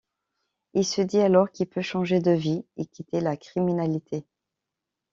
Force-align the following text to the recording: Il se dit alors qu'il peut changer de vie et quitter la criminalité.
Il 0.73 0.83
se 0.83 1.03
dit 1.03 1.19
alors 1.19 1.51
qu'il 1.51 1.67
peut 1.67 1.83
changer 1.83 2.21
de 2.21 2.31
vie 2.31 2.65
et 2.75 2.87
quitter 2.87 3.21
la 3.21 3.37
criminalité. 3.37 4.25